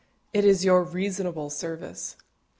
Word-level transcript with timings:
It 0.33 0.45
is 0.45 0.65
"your 0.65 0.81
reasonable 0.83 1.51
service." 1.51 2.15